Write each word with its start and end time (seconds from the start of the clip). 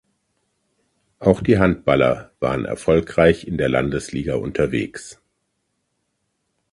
Auch 1.19 1.43
die 1.43 1.59
Handballer 1.59 2.31
waren 2.39 2.65
erfolgreich 2.65 3.45
in 3.45 3.59
der 3.59 3.69
Landesliga 3.69 4.33
unterwegs. 4.33 5.21